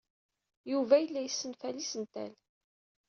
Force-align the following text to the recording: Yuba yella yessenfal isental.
Yuba 0.71 0.95
yella 0.99 1.21
yessenfal 1.23 1.75
isental. 1.83 2.33